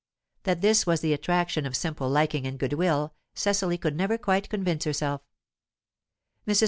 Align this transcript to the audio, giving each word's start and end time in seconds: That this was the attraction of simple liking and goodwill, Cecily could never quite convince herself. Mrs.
That 0.45 0.61
this 0.61 0.87
was 0.87 1.01
the 1.01 1.13
attraction 1.13 1.63
of 1.67 1.75
simple 1.75 2.09
liking 2.09 2.47
and 2.47 2.57
goodwill, 2.57 3.13
Cecily 3.35 3.77
could 3.77 3.95
never 3.95 4.17
quite 4.17 4.49
convince 4.49 4.83
herself. 4.83 5.21
Mrs. 6.47 6.59